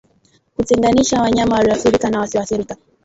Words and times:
Kutenganisha 0.55 1.21
wanyama 1.21 1.55
walioathirika 1.55 2.09
na 2.09 2.19
wasioathirika 2.19 2.77